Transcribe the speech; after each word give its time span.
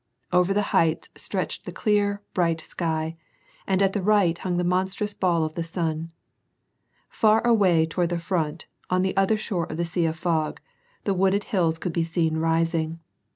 Over 0.31 0.51
the 0.51 0.63
heights 0.73 1.09
stretched 1.15 1.65
the 1.65 1.71
clear, 1.71 2.23
bright 2.33 2.59
sky, 2.61 3.17
and 3.67 3.83
at 3.83 3.93
the 3.93 4.01
right 4.01 4.35
hung 4.35 4.57
the 4.57 4.63
monstrous 4.63 5.13
ball 5.13 5.43
of 5.43 5.53
the 5.53 5.63
sun. 5.63 6.09
Far 7.07 7.45
away, 7.45 7.85
toward 7.85 8.09
the 8.09 8.17
front, 8.17 8.65
on 8.89 9.03
the 9.03 9.15
other 9.15 9.37
shore 9.37 9.65
of 9.67 9.77
the 9.77 9.85
sea 9.85 10.05
of 10.07 10.17
fog, 10.17 10.59
tbe 11.05 11.15
wooded 11.17 11.43
hills 11.43 11.77
could 11.77 11.93
be 11.93 12.03
seen 12.03 12.37
rising. 12.37 12.99